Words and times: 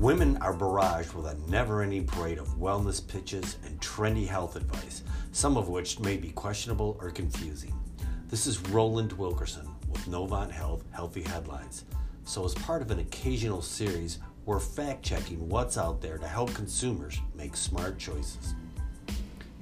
Women 0.00 0.38
are 0.38 0.54
barraged 0.54 1.12
with 1.12 1.26
a 1.26 1.36
never 1.50 1.82
ending 1.82 2.06
parade 2.06 2.38
of 2.38 2.58
wellness 2.58 3.06
pitches 3.06 3.58
and 3.66 3.78
trendy 3.82 4.26
health 4.26 4.56
advice, 4.56 5.02
some 5.32 5.58
of 5.58 5.68
which 5.68 6.00
may 6.00 6.16
be 6.16 6.30
questionable 6.30 6.96
or 7.02 7.10
confusing. 7.10 7.78
This 8.28 8.46
is 8.46 8.62
Roland 8.70 9.12
Wilkerson 9.12 9.68
with 9.90 10.06
Novant 10.06 10.52
Health 10.52 10.84
Healthy 10.92 11.20
Headlines. 11.24 11.84
So, 12.24 12.46
as 12.46 12.54
part 12.54 12.80
of 12.80 12.90
an 12.90 13.00
occasional 13.00 13.60
series, 13.60 14.20
we're 14.46 14.58
fact 14.58 15.02
checking 15.02 15.46
what's 15.50 15.76
out 15.76 16.00
there 16.00 16.16
to 16.16 16.26
help 16.26 16.54
consumers 16.54 17.20
make 17.34 17.54
smart 17.54 17.98
choices. 17.98 18.54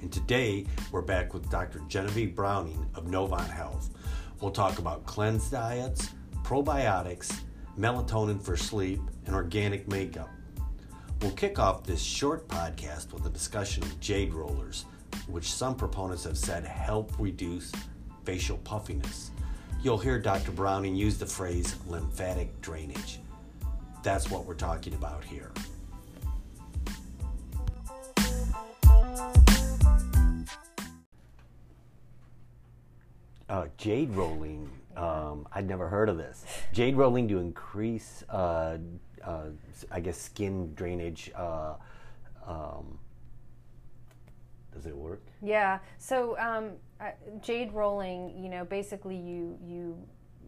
And 0.01 0.09
today, 0.09 0.65
we're 0.93 1.01
back 1.01 1.33
with 1.33 1.49
Dr. 1.49 1.81
Genevieve 1.89 2.33
Brauning 2.33 2.89
of 2.95 3.07
Novant 3.07 3.49
Health. 3.49 3.89
We'll 4.39 4.51
talk 4.51 4.79
about 4.79 5.05
cleanse 5.05 5.49
diets, 5.49 6.11
probiotics, 6.43 7.41
melatonin 7.79 8.41
for 8.41 8.57
sleep, 8.57 8.99
and 9.25 9.33
organic 9.33 9.87
makeup. 9.87 10.29
We'll 11.21 11.31
kick 11.31 11.59
off 11.59 11.83
this 11.83 12.01
short 12.01 12.47
podcast 12.49 13.13
with 13.13 13.25
a 13.25 13.29
discussion 13.29 13.83
of 13.83 13.99
jade 14.01 14.33
rollers, 14.33 14.85
which 15.27 15.51
some 15.51 15.75
proponents 15.75 16.25
have 16.25 16.37
said 16.37 16.65
help 16.65 17.13
reduce 17.17 17.71
facial 18.25 18.57
puffiness. 18.59 19.31
You'll 19.81 19.97
hear 19.97 20.19
Dr. 20.19 20.51
Brauning 20.51 20.95
use 20.95 21.17
the 21.17 21.25
phrase 21.25 21.75
lymphatic 21.87 22.59
drainage. 22.61 23.19
That's 24.03 24.29
what 24.29 24.45
we're 24.45 24.55
talking 24.55 24.93
about 24.93 25.23
here. 25.23 25.51
Uh, 33.47 33.67
jade 33.77 34.09
rolling. 34.11 34.69
Um, 34.99 35.47
I'd 35.53 35.67
never 35.67 35.87
heard 35.87 36.09
of 36.09 36.17
this. 36.17 36.43
Jade 36.73 36.97
rolling 36.97 37.27
to 37.29 37.37
increase, 37.39 38.23
uh, 38.29 38.77
uh, 39.23 39.45
I 39.89 39.99
guess, 40.01 40.19
skin 40.19 40.73
drainage. 40.75 41.31
Uh, 41.33 41.75
um, 42.45 42.99
does 44.73 44.85
it 44.85 44.95
work? 44.95 45.21
Yeah. 45.41 45.79
So 45.97 46.37
um, 46.37 46.71
uh, 46.99 47.11
jade 47.41 47.71
rolling, 47.71 48.37
you 48.37 48.49
know, 48.49 48.65
basically 48.65 49.15
you 49.15 49.57
you 49.63 49.97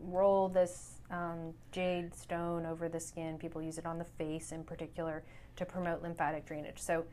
roll 0.03 0.49
this 0.49 0.99
um, 1.11 1.53
jade 1.72 2.13
stone 2.13 2.66
over 2.66 2.89
the 2.89 2.99
skin. 2.99 3.38
People 3.38 3.61
use 3.61 3.77
it 3.77 3.85
on 3.85 3.97
the 3.97 4.03
face 4.05 4.52
in 4.52 4.63
particular 4.63 5.23
to 5.55 5.66
promote 5.66 6.02
lymphatic 6.02 6.45
drainage. 6.45 6.79
So 6.79 7.05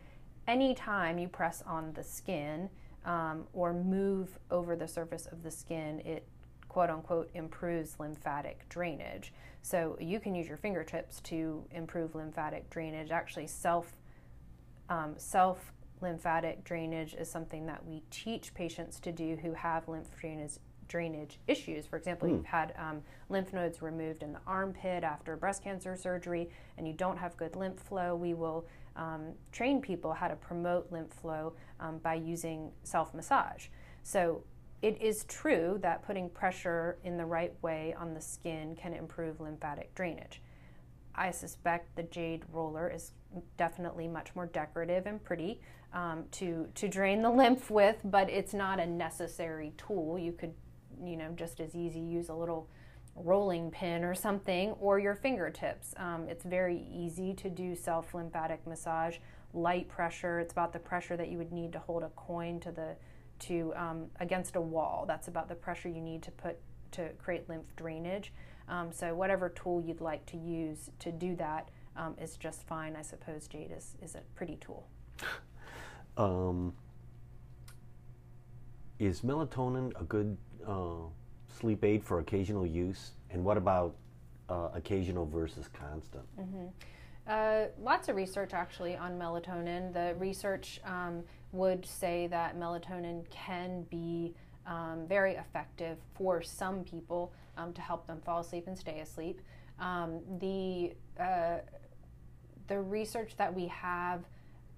anytime 0.49 1.19
you 1.19 1.29
press 1.29 1.63
on 1.67 1.93
the 1.93 2.03
skin 2.03 2.69
um, 3.05 3.47
or 3.53 3.73
move 3.73 4.39
over 4.51 4.75
the 4.75 4.89
surface 4.89 5.27
of 5.27 5.43
the 5.45 5.51
skin, 5.51 6.01
it 6.01 6.27
quote 6.69 6.91
unquote 6.91 7.31
improves 7.35 7.97
lymphatic 7.99 8.69
drainage. 8.69 9.33
So 9.63 9.97
you 10.01 10.21
can 10.21 10.35
use 10.35 10.47
your 10.47 10.57
fingertips 10.57 11.21
to 11.23 11.65
improve 11.71 12.15
lymphatic 12.15 12.71
drainage. 12.71 13.11
Actually, 13.11 13.47
self 13.47 13.97
um, 14.89 15.15
self 15.17 15.73
lymphatic 16.01 16.65
drainage 16.65 17.15
is 17.15 17.29
something 17.29 17.67
that 17.67 17.85
we 17.85 18.03
teach 18.11 18.55
patients 18.55 19.01
to 19.01 19.13
do 19.13 19.37
who 19.37 19.53
have 19.53 19.89
lymph 19.89 20.09
drainage 20.19 20.59
drainage 20.89 21.39
issues. 21.47 21.87
For 21.87 21.97
example, 21.97 22.29
mm. 22.29 22.33
you've 22.33 22.47
had 22.47 22.73
um, 22.79 23.03
lymph 23.29 23.53
nodes 23.53 23.83
removed 23.83 24.23
in 24.23 24.33
the 24.33 24.41
armpit 24.47 25.05
after 25.05 25.37
breast 25.37 25.63
cancer 25.63 25.95
surgery, 25.97 26.49
and 26.79 26.87
you 26.87 26.95
don't 26.95 27.19
have 27.19 27.37
good 27.37 27.57
lymph 27.57 27.79
flow. 27.79 28.17
We 28.17 28.33
will 28.35 28.67
um, 28.97 29.35
train 29.53 29.81
people 29.81 30.13
how 30.13 30.29
to 30.29 30.37
promote 30.37 30.91
lymph 30.91 31.13
flow 31.13 31.53
um, 31.79 31.99
by 31.99 32.15
using 32.15 32.73
self 32.83 33.15
massage. 33.15 33.67
So 34.03 34.43
it 34.81 35.01
is 35.01 35.25
true 35.25 35.79
that 35.83 36.07
putting 36.07 36.31
pressure 36.31 36.99
in 37.03 37.17
the 37.17 37.27
right 37.27 37.53
way 37.63 37.95
on 37.99 38.15
the 38.15 38.21
skin 38.21 38.77
can 38.77 38.95
improve 38.95 39.41
lymphatic 39.41 39.95
drainage. 39.95 40.41
I 41.15 41.33
suspect 41.33 41.97
the 41.97 42.05
jade 42.05 42.45
roller 42.53 42.89
is 42.89 43.13
definitely 43.57 44.07
much 44.07 44.35
more 44.37 44.47
decorative 44.47 45.07
and 45.07 45.23
pretty 45.23 45.61
um, 45.93 46.25
to 46.33 46.69
to 46.77 46.89
drain 46.89 47.23
the 47.23 47.31
lymph 47.43 47.71
with, 47.71 47.97
but 48.05 48.31
it's 48.31 48.55
not 48.55 48.79
a 48.79 48.87
necessary 48.87 49.73
tool. 49.77 50.19
You 50.19 50.33
could, 50.33 50.55
you 51.03 51.17
know, 51.17 51.33
just 51.35 51.61
as 51.61 51.75
easy 51.75 52.01
use 52.01 52.29
a 52.29 52.35
little 52.35 52.69
rolling 53.17 53.73
pin 53.73 54.05
or 54.05 54.15
something, 54.15 54.71
or 54.79 55.01
your 55.01 55.17
fingertips. 55.17 55.93
Um, 55.97 56.27
it's 56.29 56.45
very 56.45 56.87
easy 56.89 57.35
to 57.35 57.51
do 57.51 57.75
self 57.75 58.15
lymphatic 58.15 58.65
massage, 58.65 59.17
light 59.53 59.89
pressure. 59.89 60.39
It's 60.39 60.53
about 60.53 60.73
the 60.73 60.79
pressure 60.79 61.17
that 61.17 61.29
you 61.29 61.39
would 61.39 61.53
need 61.53 61.73
to 61.73 61.81
hold 61.81 62.05
a 62.05 62.11
coin 62.11 62.61
to 62.61 62.71
the 62.71 62.95
to 63.41 63.73
um, 63.77 64.07
against 64.21 64.57
a 64.57 64.61
wall. 64.61 65.05
That's 65.07 65.29
about 65.29 65.49
the 65.49 65.55
pressure 65.55 65.89
you 65.89 66.01
need 66.01 66.23
to 66.23 66.31
put 66.31 66.59
to 66.93 67.11
create 67.19 67.49
lymph 67.49 67.75
drainage. 67.77 68.33
Um, 68.69 68.93
so 68.93 69.15
whatever 69.15 69.49
tool 69.49 69.83
you'd 69.83 70.01
like 70.01 70.25
to 70.27 70.37
use 70.37 70.91
to 71.01 71.13
do 71.13 71.35
that 71.37 71.71
um, 71.97 72.15
is 72.21 72.37
just 72.37 72.67
fine. 72.67 72.97
I 72.97 73.03
suppose 73.03 73.49
jade 73.49 73.73
is, 73.77 73.95
is 74.03 74.15
a 74.15 74.21
pretty 74.35 74.57
tool. 74.57 74.87
Um, 76.17 76.75
is 78.99 79.21
melatonin 79.21 79.93
a 80.01 80.03
good 80.03 80.37
uh, 80.67 81.07
sleep 81.47 81.85
aid 81.85 82.03
for 82.03 82.19
occasional 82.19 82.67
use? 82.67 83.13
And 83.31 83.45
what 83.45 83.57
about 83.57 83.95
uh, 84.49 84.71
occasional 84.75 85.27
versus 85.27 85.69
constant? 85.69 86.25
Mm-hmm. 86.41 86.67
Uh, 87.29 87.67
lots 87.81 88.09
of 88.09 88.17
research 88.17 88.55
actually 88.55 88.97
on 88.97 89.19
melatonin. 89.19 89.93
The 89.93 90.17
research 90.19 90.81
um, 90.85 91.23
would 91.53 91.85
say 91.87 92.27
that 92.29 92.59
melatonin 92.59 93.29
can 93.31 93.83
be 93.91 94.35
um, 94.67 95.07
very 95.09 95.35
effective 95.35 95.97
for 96.15 96.43
some 96.43 96.85
people 96.85 97.33
um, 97.57 97.73
to 97.73 97.81
help 97.81 98.07
them 98.07 98.21
fall 98.25 98.41
asleep 98.41 98.67
and 98.67 98.79
stay 98.79 99.01
asleep. 99.01 99.41
Um, 99.81 100.21
the 100.39 100.95
uh, 101.19 101.59
the 102.67 102.81
research 102.81 103.37
that 103.37 103.55
we 103.55 103.67
have 103.69 104.25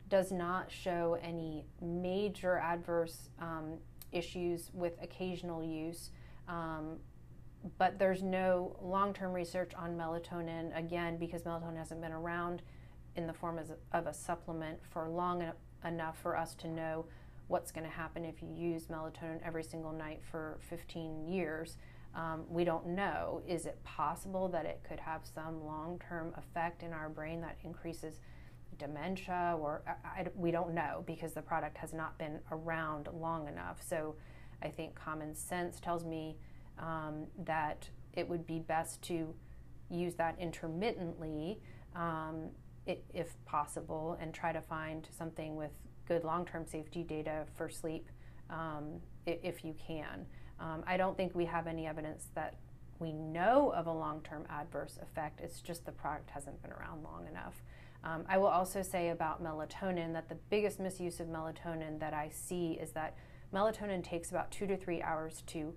does 0.09 0.31
not 0.33 0.71
show 0.71 1.19
any 1.23 1.65
major 1.81 2.59
adverse 2.59 3.31
um, 3.41 3.79
issues 4.13 4.71
with 4.73 4.95
occasional 5.03 5.63
use. 5.63 6.11
Um, 6.49 6.99
but 7.79 7.99
there's 7.99 8.23
no 8.23 8.77
long 8.81 9.13
term 9.13 9.33
research 9.33 9.73
on 9.77 9.97
melatonin, 9.97 10.77
again, 10.77 11.17
because 11.17 11.43
melatonin 11.43 11.77
hasn't 11.77 12.01
been 12.01 12.13
around 12.13 12.63
in 13.17 13.27
the 13.27 13.33
form 13.33 13.59
of 13.93 14.07
a, 14.07 14.15
supplement 14.15 14.79
for 14.91 15.09
long 15.09 15.43
enough 15.85 16.19
for 16.21 16.37
us 16.37 16.55
to 16.57 16.69
know 16.69 17.07
what's 17.49 17.73
going 17.73 17.85
to 17.85 17.91
happen 17.93 18.25
if 18.25 18.43
you 18.43 18.49
use 18.55 18.87
melatonin 18.87 19.41
every 19.45 19.65
single 19.65 19.93
night 19.93 20.21
for 20.31 20.59
15 20.69 21.29
years. 21.29 21.77
Um, 22.15 22.45
we 22.49 22.65
don't 22.65 22.89
know. 22.89 23.43
Is 23.47 23.67
it 23.67 23.83
possible 23.85 24.49
that 24.49 24.67
it 24.67 24.81
could 24.89 25.01
have 25.01 25.23
some 25.25 25.65
long 25.65 26.01
term 26.09 26.33
effect 26.37 26.83
in 26.83 26.93
our 26.93 27.09
brain 27.09 27.41
that 27.41 27.57
increases 27.65 28.21
dementia 28.79 29.57
or 29.61 29.83
I, 29.87 30.21
I, 30.21 30.27
we 30.35 30.51
don't 30.51 30.75
know 30.75 31.05
because 31.07 31.33
the 31.33 31.43
product 31.43 31.77
has 31.79 31.93
not 31.93 32.19
been 32.19 32.41
around 32.51 33.09
long 33.13 33.47
enough. 33.49 33.81
So 33.87 34.17
I 34.63 34.69
think 34.69 34.95
common 34.95 35.35
sense 35.35 35.81
tells 35.81 36.05
me 36.05 36.37
um, 36.79 37.27
that 37.45 37.89
it 38.15 38.29
would 38.29 38.47
be 38.47 38.59
best 38.59 39.03
to 39.03 39.35
use 39.91 40.15
that 40.15 40.37
intermittently 40.39 41.61
um, 41.95 42.51
if 42.87 43.35
possible 43.45 44.17
and 44.21 44.35
try 44.35 44.53
to 44.53 44.61
find 44.61 45.07
something 45.17 45.57
with 45.57 45.71
good 46.09 46.25
long 46.25 46.45
term 46.45 46.67
safety 46.67 47.03
data 47.03 47.45
for 47.55 47.69
sleep 47.69 48.09
um, 48.51 49.01
if 49.27 49.65
you 49.65 49.75
can. 49.87 50.27
Um, 50.59 50.83
I 50.87 50.97
don't 50.97 51.17
think 51.17 51.35
we 51.35 51.47
have 51.47 51.67
any 51.67 51.87
evidence 51.87 52.29
that 52.35 52.57
we 52.99 53.13
know 53.13 53.73
of 53.75 53.87
a 53.87 53.93
long 53.93 54.21
term 54.23 54.45
adverse 54.51 54.99
effect. 55.03 55.41
It's 55.41 55.61
just 55.61 55.87
the 55.87 55.93
product 55.93 56.31
hasn't 56.31 56.61
been 56.63 56.73
around 56.73 57.03
long 57.03 57.27
enough. 57.29 57.63
Um, 58.03 58.25
I 58.29 58.39
will 58.39 58.47
also 58.47 58.83
say 58.83 59.11
about 59.11 59.43
melatonin 59.43 60.13
that 60.15 60.29
the 60.29 60.37
biggest 60.49 60.81
misuse 60.81 61.21
of 61.21 61.27
melatonin 61.27 61.99
that 62.01 62.15
I 62.15 62.31
see 62.31 62.79
is 62.81 62.93
that 62.93 63.17
melatonin 63.53 64.03
takes 64.03 64.31
about 64.31 64.51
two 64.51 64.67
to 64.67 64.77
three 64.77 65.03
hours 65.03 65.43
to 65.49 65.75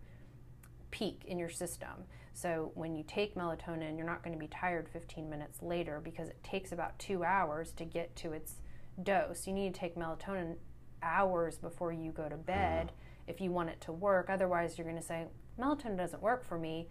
peak 0.92 1.24
in 1.28 1.38
your 1.38 1.50
system. 1.50 2.06
So 2.34 2.72
when 2.74 2.96
you 2.96 3.04
take 3.08 3.36
melatonin, 3.36 3.96
you're 3.96 4.08
not 4.08 4.24
going 4.24 4.34
to 4.34 4.40
be 4.40 4.48
tired 4.48 4.90
15 4.90 5.30
minutes 5.30 5.62
later 5.62 6.02
because 6.04 6.30
it 6.30 6.44
takes 6.44 6.72
about 6.72 6.98
two 6.98 7.24
hours 7.24 7.72
to 7.74 7.86
get 7.86 8.16
to 8.18 8.34
its 8.34 8.56
dose. 9.02 9.48
You 9.48 9.54
need 9.54 9.74
to 9.74 9.80
take 9.80 9.96
melatonin 9.96 10.56
hours 11.02 11.58
before 11.58 11.92
you 11.92 12.12
go 12.12 12.28
to 12.28 12.38
bed 12.38 12.88
mm-hmm. 12.88 13.30
if 13.30 13.40
you 13.40 13.52
want 13.52 13.70
it 13.70 13.80
to 13.82 13.92
work. 13.92 14.30
Otherwise, 14.30 14.78
you're 14.78 14.88
going 14.88 15.00
to 15.00 15.06
say, 15.06 15.26
melatonin 15.60 15.98
doesn't 15.98 16.24
work 16.24 16.44
for 16.44 16.58
me 16.58 16.88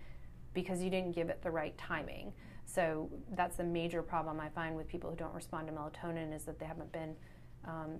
because 0.55 0.83
you 0.83 0.91
didn't 0.91 1.13
give 1.13 1.29
it 1.29 1.43
the 1.43 1.51
right 1.51 1.77
timing. 1.77 2.33
So 2.65 3.11
that's 3.35 3.57
the 3.57 3.65
major 3.65 4.03
problem 4.03 4.39
I 4.39 4.49
find 4.49 4.77
with 4.77 4.89
people 4.89 5.11
who 5.11 5.17
don't 5.17 5.35
respond 5.35 5.67
to 5.67 5.73
melatonin 5.73 6.35
is 6.35 6.45
that 6.45 6.59
they 6.59 6.67
haven't 6.67 6.93
been 6.93 7.17
um, 7.65 7.99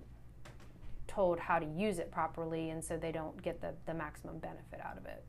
told 1.07 1.39
how 1.39 1.59
to 1.59 1.65
use 1.65 1.99
it 1.99 2.11
properly, 2.11 2.69
and 2.69 2.83
so 2.83 2.97
they 2.97 3.11
don't 3.11 3.39
get 3.41 3.61
the, 3.61 3.73
the 3.85 3.93
maximum 3.93 4.39
benefit 4.39 4.79
out 4.83 4.97
of 4.97 5.05
it. 5.05 5.23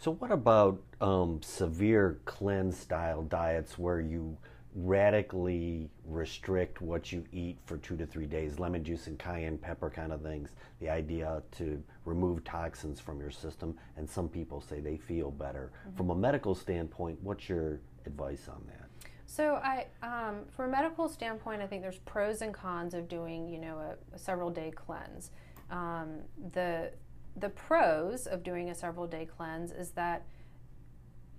So, 0.00 0.12
what 0.12 0.32
about 0.32 0.80
um, 1.02 1.42
severe 1.42 2.20
cleanse 2.24 2.78
style 2.78 3.22
diets 3.22 3.78
where 3.78 4.00
you 4.00 4.38
radically 4.74 5.90
restrict 6.06 6.80
what 6.80 7.12
you 7.12 7.22
eat 7.32 7.58
for 7.66 7.76
two 7.76 7.98
to 7.98 8.06
three 8.06 8.24
days, 8.24 8.58
lemon 8.58 8.82
juice 8.82 9.08
and 9.08 9.18
cayenne 9.18 9.58
pepper 9.58 9.90
kind 9.90 10.10
of 10.10 10.22
things. 10.22 10.54
The 10.80 10.88
idea 10.88 11.42
to 11.58 11.82
remove 12.06 12.44
toxins 12.44 12.98
from 12.98 13.20
your 13.20 13.30
system, 13.30 13.76
and 13.98 14.08
some 14.08 14.26
people 14.26 14.62
say 14.62 14.80
they 14.80 14.96
feel 14.96 15.30
better. 15.30 15.70
Mm-hmm. 15.86 15.96
From 15.98 16.08
a 16.08 16.14
medical 16.14 16.54
standpoint, 16.54 17.18
what's 17.20 17.50
your 17.50 17.80
advice 18.06 18.48
on 18.48 18.62
that? 18.68 18.88
So 19.26 19.56
I, 19.56 19.86
um, 20.02 20.46
from 20.56 20.70
a 20.70 20.72
medical 20.72 21.10
standpoint, 21.10 21.60
I 21.60 21.66
think 21.66 21.82
there's 21.82 21.98
pros 21.98 22.40
and 22.40 22.54
cons 22.54 22.94
of 22.94 23.06
doing, 23.06 23.50
you 23.50 23.58
know, 23.58 23.76
a, 23.76 24.16
a 24.16 24.18
several 24.18 24.48
day 24.48 24.72
cleanse. 24.74 25.30
Um, 25.70 26.20
the 26.52 26.90
the 27.36 27.48
pros 27.48 28.26
of 28.26 28.42
doing 28.42 28.70
a 28.70 28.74
several 28.74 29.06
day 29.06 29.26
cleanse 29.26 29.72
is 29.72 29.90
that 29.92 30.24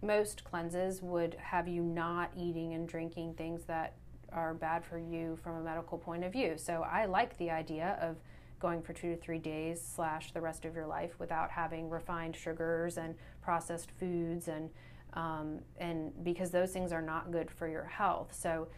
most 0.01 0.43
cleanses 0.43 1.01
would 1.01 1.35
have 1.35 1.67
you 1.67 1.83
not 1.83 2.31
eating 2.35 2.73
and 2.73 2.87
drinking 2.87 3.35
things 3.35 3.63
that 3.65 3.95
are 4.31 4.53
bad 4.53 4.83
for 4.83 4.97
you 4.97 5.37
from 5.43 5.57
a 5.57 5.61
medical 5.61 5.97
point 5.97 6.23
of 6.23 6.31
view. 6.31 6.57
So 6.57 6.83
I 6.83 7.05
like 7.05 7.37
the 7.37 7.51
idea 7.51 7.97
of 8.01 8.17
going 8.59 8.81
for 8.81 8.93
two 8.93 9.15
to 9.15 9.17
three 9.17 9.39
days 9.39 9.81
slash 9.81 10.31
the 10.31 10.41
rest 10.41 10.65
of 10.65 10.75
your 10.75 10.85
life 10.85 11.19
without 11.19 11.51
having 11.51 11.89
refined 11.89 12.35
sugars 12.35 12.97
and 12.97 13.15
processed 13.41 13.91
foods 13.99 14.47
and 14.47 14.69
um, 15.13 15.59
and 15.77 16.23
because 16.23 16.51
those 16.51 16.71
things 16.71 16.93
are 16.93 17.01
not 17.01 17.31
good 17.31 17.51
for 17.51 17.67
your 17.67 17.83
health. 17.83 18.33
So 18.33 18.69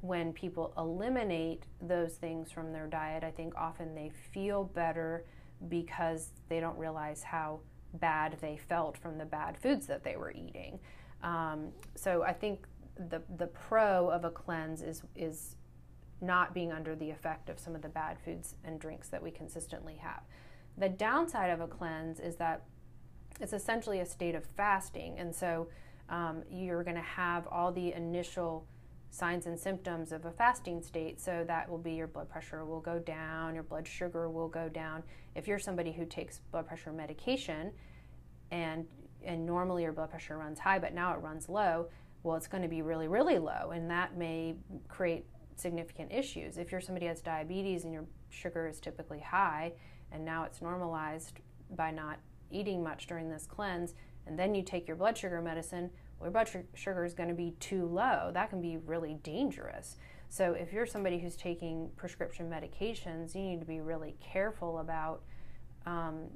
when 0.00 0.32
people 0.32 0.72
eliminate 0.78 1.64
those 1.82 2.14
things 2.14 2.50
from 2.50 2.72
their 2.72 2.86
diet, 2.86 3.22
I 3.22 3.30
think 3.30 3.54
often 3.54 3.94
they 3.94 4.10
feel 4.32 4.64
better 4.64 5.24
because 5.68 6.32
they 6.48 6.60
don't 6.60 6.78
realize 6.78 7.22
how 7.22 7.60
bad 7.94 8.36
they 8.40 8.56
felt 8.56 8.96
from 8.96 9.18
the 9.18 9.24
bad 9.24 9.56
foods 9.56 9.86
that 9.86 10.04
they 10.04 10.16
were 10.16 10.30
eating. 10.30 10.78
Um, 11.22 11.68
so 11.96 12.22
I 12.22 12.32
think 12.32 12.66
the 13.10 13.22
the 13.36 13.46
pro 13.46 14.10
of 14.10 14.24
a 14.24 14.30
cleanse 14.30 14.82
is 14.82 15.02
is 15.16 15.56
not 16.20 16.52
being 16.52 16.72
under 16.72 16.96
the 16.96 17.10
effect 17.10 17.48
of 17.48 17.58
some 17.58 17.74
of 17.74 17.82
the 17.82 17.88
bad 17.88 18.18
foods 18.24 18.56
and 18.64 18.80
drinks 18.80 19.08
that 19.08 19.22
we 19.22 19.30
consistently 19.30 19.96
have. 19.96 20.22
The 20.76 20.88
downside 20.88 21.50
of 21.50 21.60
a 21.60 21.68
cleanse 21.68 22.18
is 22.18 22.36
that 22.36 22.64
it's 23.40 23.52
essentially 23.52 24.00
a 24.00 24.06
state 24.06 24.34
of 24.34 24.44
fasting, 24.44 25.18
and 25.18 25.34
so 25.34 25.68
um, 26.08 26.42
you're 26.50 26.82
going 26.82 26.96
to 26.96 27.02
have 27.02 27.46
all 27.48 27.70
the 27.70 27.92
initial 27.92 28.66
signs 29.10 29.46
and 29.46 29.58
symptoms 29.58 30.12
of 30.12 30.24
a 30.24 30.30
fasting 30.30 30.82
state. 30.82 31.20
So 31.20 31.44
that 31.46 31.68
will 31.68 31.78
be 31.78 31.92
your 31.92 32.06
blood 32.06 32.28
pressure 32.28 32.64
will 32.64 32.80
go 32.80 32.98
down, 32.98 33.54
your 33.54 33.62
blood 33.62 33.86
sugar 33.86 34.28
will 34.28 34.48
go 34.48 34.68
down. 34.68 35.02
If 35.34 35.48
you're 35.48 35.58
somebody 35.58 35.92
who 35.92 36.04
takes 36.04 36.40
blood 36.50 36.66
pressure 36.66 36.92
medication, 36.92 37.72
and 38.50 38.86
and 39.24 39.44
normally 39.44 39.82
your 39.82 39.92
blood 39.92 40.10
pressure 40.10 40.38
runs 40.38 40.60
high, 40.60 40.78
but 40.78 40.94
now 40.94 41.12
it 41.12 41.20
runs 41.20 41.48
low, 41.48 41.88
well, 42.22 42.36
it's 42.36 42.46
going 42.46 42.62
to 42.62 42.68
be 42.68 42.82
really, 42.82 43.08
really 43.08 43.38
low, 43.38 43.72
and 43.72 43.90
that 43.90 44.16
may 44.16 44.54
create 44.86 45.24
significant 45.56 46.12
issues. 46.12 46.56
If 46.56 46.70
you're 46.70 46.80
somebody 46.80 47.06
has 47.06 47.20
diabetes 47.20 47.84
and 47.84 47.92
your 47.92 48.04
sugar 48.30 48.68
is 48.68 48.78
typically 48.80 49.20
high, 49.20 49.72
and 50.12 50.24
now 50.24 50.44
it's 50.44 50.62
normalized 50.62 51.40
by 51.74 51.90
not 51.90 52.18
eating 52.50 52.82
much 52.82 53.06
during 53.06 53.28
this 53.28 53.44
cleanse, 53.46 53.94
and 54.26 54.38
then 54.38 54.54
you 54.54 54.62
take 54.62 54.86
your 54.86 54.96
blood 54.96 55.18
sugar 55.18 55.40
medicine, 55.40 55.90
well, 56.18 56.26
your 56.26 56.32
blood 56.32 56.50
sugar 56.74 57.04
is 57.04 57.14
going 57.14 57.28
to 57.28 57.34
be 57.34 57.54
too 57.60 57.86
low. 57.86 58.30
That 58.32 58.50
can 58.50 58.60
be 58.60 58.76
really 58.76 59.18
dangerous. 59.22 59.96
So, 60.30 60.52
if 60.52 60.72
you're 60.72 60.86
somebody 60.86 61.18
who's 61.18 61.36
taking 61.36 61.90
prescription 61.96 62.50
medications, 62.50 63.34
you 63.34 63.42
need 63.42 63.60
to 63.60 63.66
be 63.66 63.80
really 63.80 64.14
careful 64.20 64.78
about 64.78 65.22
um, 65.86 66.26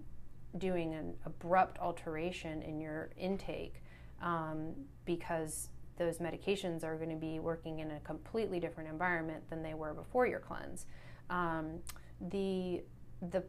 doing 0.59 0.95
an 0.95 1.15
abrupt 1.27 1.79
alteration 1.79 2.63
in 2.63 2.81
your 2.81 3.11
intake 3.19 3.83
um, 4.23 4.73
because 5.05 5.69
those 5.99 6.19
medications 6.19 6.85
are 6.85 6.97
going 6.97 7.11
to 7.11 7.17
be 7.17 7.39
working 7.39 7.81
in 7.81 7.91
a 7.91 8.01
completely 8.01 8.59
different 8.59 8.89
environment 8.89 9.43
than 9.51 9.63
they 9.63 9.75
were 9.75 9.93
before 9.93 10.27
your 10.27 10.41
cleanse. 10.41 10.87
Um, 11.29 11.81
the 12.31 12.83
the 13.31 13.45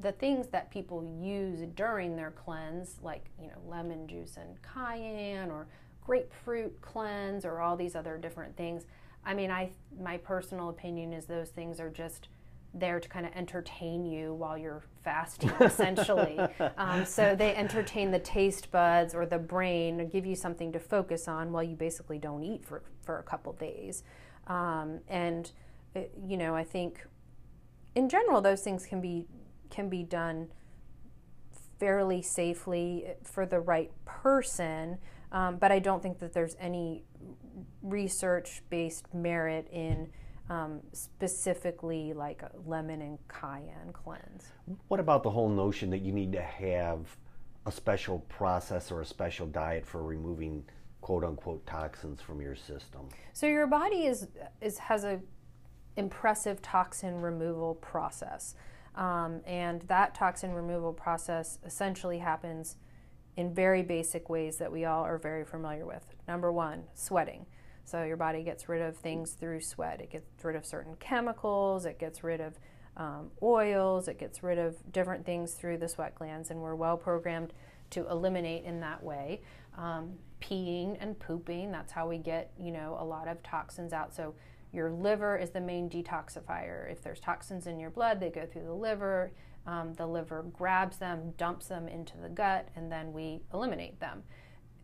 the 0.00 0.12
things 0.12 0.48
that 0.48 0.70
people 0.70 1.02
use 1.20 1.60
during 1.74 2.16
their 2.16 2.30
cleanse, 2.30 2.96
like 3.02 3.26
you 3.40 3.48
know 3.48 3.58
lemon 3.66 4.06
juice 4.06 4.36
and 4.36 4.56
cayenne, 4.62 5.50
or 5.50 5.66
grapefruit 6.04 6.80
cleanse, 6.80 7.44
or 7.44 7.60
all 7.60 7.76
these 7.76 7.96
other 7.96 8.18
different 8.18 8.56
things. 8.56 8.84
I 9.24 9.34
mean, 9.34 9.50
I 9.50 9.70
my 9.98 10.18
personal 10.18 10.68
opinion 10.68 11.12
is 11.12 11.26
those 11.26 11.48
things 11.48 11.80
are 11.80 11.90
just 11.90 12.28
there 12.74 13.00
to 13.00 13.08
kind 13.08 13.24
of 13.24 13.32
entertain 13.34 14.04
you 14.04 14.34
while 14.34 14.58
you're 14.58 14.82
fasting, 15.02 15.50
essentially. 15.60 16.38
um, 16.76 17.06
so 17.06 17.34
they 17.34 17.54
entertain 17.54 18.10
the 18.10 18.18
taste 18.18 18.70
buds 18.70 19.14
or 19.14 19.24
the 19.24 19.38
brain, 19.38 20.00
or 20.00 20.04
give 20.04 20.26
you 20.26 20.34
something 20.34 20.72
to 20.72 20.78
focus 20.78 21.26
on 21.26 21.52
while 21.52 21.62
you 21.62 21.74
basically 21.74 22.18
don't 22.18 22.42
eat 22.42 22.64
for 22.64 22.82
for 23.02 23.18
a 23.18 23.22
couple 23.22 23.52
days. 23.54 24.02
Um, 24.46 25.00
and 25.08 25.50
uh, 25.96 26.00
you 26.26 26.36
know, 26.36 26.54
I 26.54 26.64
think 26.64 27.06
in 27.94 28.10
general 28.10 28.42
those 28.42 28.62
things 28.62 28.84
can 28.84 29.00
be 29.00 29.26
can 29.70 29.88
be 29.88 30.02
done 30.02 30.48
fairly 31.78 32.22
safely 32.22 33.06
for 33.22 33.46
the 33.46 33.60
right 33.60 33.90
person, 34.04 34.98
um, 35.32 35.56
but 35.56 35.70
I 35.70 35.78
don't 35.78 36.02
think 36.02 36.18
that 36.20 36.32
there's 36.32 36.56
any 36.58 37.04
research 37.82 38.62
based 38.70 39.12
merit 39.14 39.68
in 39.72 40.08
um, 40.48 40.80
specifically 40.92 42.12
like 42.12 42.42
a 42.42 42.50
lemon 42.66 43.02
and 43.02 43.18
cayenne 43.28 43.92
cleanse. 43.92 44.52
What 44.88 45.00
about 45.00 45.22
the 45.22 45.30
whole 45.30 45.48
notion 45.48 45.90
that 45.90 46.02
you 46.02 46.12
need 46.12 46.32
to 46.32 46.42
have 46.42 47.16
a 47.66 47.72
special 47.72 48.20
process 48.28 48.92
or 48.92 49.00
a 49.00 49.06
special 49.06 49.46
diet 49.48 49.84
for 49.84 50.02
removing 50.02 50.64
quote 51.00 51.24
unquote 51.24 51.66
toxins 51.66 52.20
from 52.20 52.40
your 52.40 52.54
system? 52.54 53.08
So 53.32 53.46
your 53.46 53.66
body 53.66 54.06
is, 54.06 54.28
is 54.60 54.78
has 54.78 55.04
a 55.04 55.20
impressive 55.96 56.62
toxin 56.62 57.20
removal 57.20 57.74
process. 57.76 58.54
Um, 58.96 59.42
and 59.46 59.82
that 59.82 60.14
toxin 60.14 60.52
removal 60.52 60.92
process 60.92 61.58
essentially 61.64 62.18
happens 62.18 62.76
in 63.36 63.54
very 63.54 63.82
basic 63.82 64.30
ways 64.30 64.56
that 64.56 64.72
we 64.72 64.84
all 64.84 65.04
are 65.04 65.18
very 65.18 65.44
familiar 65.44 65.84
with. 65.84 66.14
Number 66.26 66.50
one, 66.50 66.84
sweating. 66.94 67.46
So 67.84 68.02
your 68.02 68.16
body 68.16 68.42
gets 68.42 68.68
rid 68.68 68.82
of 68.82 68.96
things 68.96 69.32
through 69.32 69.60
sweat. 69.60 70.00
It 70.00 70.10
gets 70.10 70.26
rid 70.42 70.56
of 70.56 70.64
certain 70.64 70.96
chemicals, 70.96 71.86
it 71.86 71.98
gets 71.98 72.24
rid 72.24 72.40
of 72.40 72.58
um, 72.96 73.30
oils, 73.42 74.08
it 74.08 74.18
gets 74.18 74.42
rid 74.42 74.58
of 74.58 74.74
different 74.92 75.26
things 75.26 75.52
through 75.52 75.78
the 75.78 75.88
sweat 75.88 76.14
glands, 76.14 76.50
and 76.50 76.60
we're 76.60 76.74
well 76.74 76.96
programmed 76.96 77.52
to 77.90 78.08
eliminate 78.10 78.64
in 78.64 78.80
that 78.80 79.02
way. 79.02 79.42
Um, 79.76 80.14
peeing 80.40 80.96
and 81.00 81.18
pooping, 81.18 81.70
that's 81.70 81.92
how 81.92 82.08
we 82.08 82.18
get, 82.18 82.50
you 82.58 82.72
know, 82.72 82.96
a 82.98 83.04
lot 83.04 83.28
of 83.28 83.42
toxins 83.42 83.92
out. 83.92 84.14
So 84.14 84.34
your 84.76 84.90
liver 84.90 85.36
is 85.36 85.50
the 85.50 85.60
main 85.60 85.88
detoxifier. 85.88 86.90
If 86.90 87.02
there's 87.02 87.18
toxins 87.18 87.66
in 87.66 87.80
your 87.80 87.90
blood, 87.90 88.20
they 88.20 88.30
go 88.30 88.46
through 88.46 88.64
the 88.64 88.74
liver. 88.74 89.32
Um, 89.66 89.94
the 89.94 90.06
liver 90.06 90.44
grabs 90.52 90.98
them, 90.98 91.32
dumps 91.36 91.66
them 91.66 91.88
into 91.88 92.16
the 92.18 92.28
gut, 92.28 92.68
and 92.76 92.92
then 92.92 93.12
we 93.12 93.40
eliminate 93.52 93.98
them. 93.98 94.22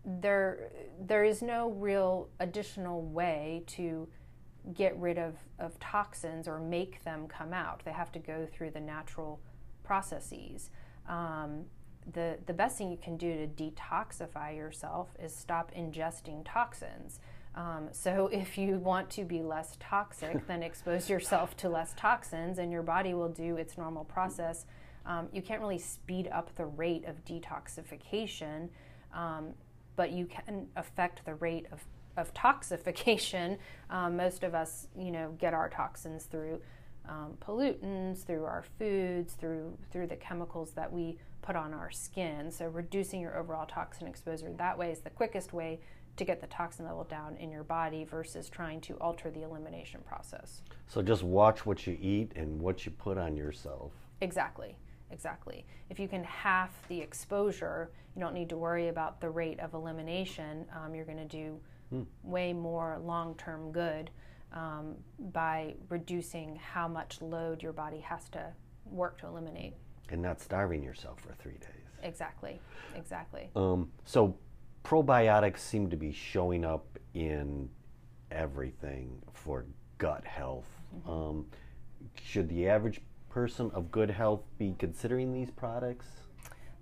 There, 0.05 0.73
there 0.99 1.22
is 1.22 1.43
no 1.43 1.70
real 1.70 2.31
additional 2.41 3.03
way 3.03 3.63
to 3.69 4.08
get 4.75 4.96
rid 4.99 5.19
of, 5.19 5.37
of 5.58 5.79
toxins 5.79 6.49
or 6.49 6.58
make 6.58 7.05
them 7.05 7.29
come 7.29 7.53
out. 7.53 7.82
They 7.84 7.93
have 7.93 8.11
to 8.13 8.19
go 8.19 8.46
through 8.51 8.70
the 8.70 8.81
natural 8.81 9.41
processes. 9.84 10.70
Um, 11.08 11.67
the, 12.13 12.39
the 12.46 12.53
best 12.53 12.79
thing 12.79 12.91
you 12.91 12.96
can 12.96 13.17
do 13.17 13.46
to 13.46 13.46
detoxify 13.46 14.56
yourself 14.56 15.11
is 15.22 15.34
stop 15.34 15.72
ingesting 15.77 16.43
toxins. 16.44 17.20
Um, 17.55 17.89
so, 17.93 18.29
if 18.32 18.56
you 18.56 18.79
want 18.79 19.11
to 19.11 19.25
be 19.25 19.43
less 19.43 19.77
toxic, 19.79 20.47
then 20.47 20.63
expose 20.63 21.11
yourself 21.11 21.56
to 21.59 21.69
less 21.69 21.93
toxins, 21.97 22.59
and 22.59 22.73
your 22.73 22.82
body 22.82 23.13
will 23.15 23.29
do 23.29 23.56
its 23.56 23.77
normal 23.77 24.05
process. 24.05 24.65
Um, 25.05 25.29
you 25.32 25.43
can't 25.43 25.61
really 25.61 25.79
speed 25.79 26.29
up 26.32 26.55
the 26.56 26.65
rate 26.65 27.05
of 27.06 27.25
detoxification, 27.25 28.69
um, 29.13 29.51
but 29.97 30.13
you 30.13 30.27
can 30.27 30.69
affect 30.77 31.25
the 31.25 31.35
rate 31.35 31.67
of, 31.73 31.85
of 32.17 32.32
toxification. 32.35 33.59
Um, 33.91 34.17
most 34.17 34.43
of 34.43 34.55
us, 34.55 34.89
you 34.97 35.11
know, 35.11 35.35
get 35.39 35.53
our 35.53 35.69
toxins 35.69 36.25
through 36.25 36.63
um, 37.06 37.37
pollutants, 37.47 38.25
through 38.25 38.44
our 38.44 38.65
foods, 38.79 39.35
through 39.35 39.77
through 39.91 40.06
the 40.06 40.17
chemicals 40.17 40.71
that 40.71 40.91
we 40.91 41.19
put 41.43 41.56
on 41.56 41.75
our 41.75 41.91
skin. 41.91 42.51
So, 42.51 42.69
reducing 42.69 43.21
your 43.21 43.37
overall 43.37 43.67
toxin 43.67 44.06
exposure 44.06 44.51
that 44.56 44.79
way 44.79 44.93
is 44.93 45.01
the 45.01 45.11
quickest 45.11 45.53
way 45.53 45.81
to 46.16 46.24
get 46.24 46.40
the 46.40 46.46
toxin 46.48 46.84
level 46.84 47.04
down 47.04 47.36
in 47.36 47.50
your 47.50 47.64
body 47.64 48.04
versus 48.04 48.48
trying 48.48 48.81
to 48.82 48.94
alter 48.94 49.31
the 49.31 49.42
elimination 49.42 50.00
process. 50.06 50.62
So 50.86 51.02
just 51.02 51.22
watch 51.22 51.64
what 51.64 51.86
you 51.86 51.96
eat 52.00 52.32
and 52.36 52.60
what 52.60 52.84
you 52.84 52.92
put 52.92 53.16
on 53.19 53.36
yourself. 53.36 53.92
Exactly. 54.20 54.76
Exactly. 55.10 55.66
If 55.90 55.98
you 55.98 56.08
can 56.08 56.24
half 56.24 56.70
the 56.88 57.00
exposure, 57.00 57.90
you 58.14 58.20
don't 58.20 58.34
need 58.34 58.48
to 58.48 58.56
worry 58.56 58.88
about 58.88 59.20
the 59.20 59.28
rate 59.28 59.60
of 59.60 59.74
elimination. 59.74 60.64
Um, 60.74 60.94
you're 60.94 61.04
going 61.04 61.19
to 61.19 61.24
do 61.24 61.60
hmm. 61.90 62.02
way 62.22 62.52
more 62.52 62.98
long 63.02 63.34
term 63.36 63.72
good 63.72 64.10
um, 64.52 64.96
by 65.32 65.74
reducing 65.88 66.56
how 66.56 66.88
much 66.88 67.20
load 67.20 67.62
your 67.62 67.72
body 67.72 68.00
has 68.00 68.28
to 68.31 68.52
work 68.86 69.19
to 69.20 69.26
eliminate. 69.26 69.74
And 70.10 70.20
not 70.20 70.40
starving 70.40 70.82
yourself 70.82 71.20
for 71.20 71.32
three 71.34 71.52
days. 71.52 71.82
Exactly. 72.02 72.60
Exactly. 72.94 73.50
Um, 73.54 73.90
so 74.04 74.36
probiotics 74.84 75.58
seem 75.58 75.91
to 75.91 75.96
be 75.96 76.12
showing 76.12 76.65
up 76.65 76.98
in 77.15 77.69
everything 78.31 79.22
for 79.32 79.67
gut 79.98 80.24
health. 80.24 80.67
Mm-hmm. 80.96 81.10
Um, 81.10 81.46
should 82.22 82.48
the 82.48 82.69
average 82.69 83.01
person 83.29 83.70
of 83.74 83.91
good 83.91 84.10
health 84.10 84.43
be 84.58 84.74
considering 84.79 85.32
these 85.32 85.51
products? 85.51 86.06